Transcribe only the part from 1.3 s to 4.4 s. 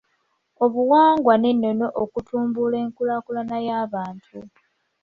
n’ennono okutumbula enkulaakulana y’abantu.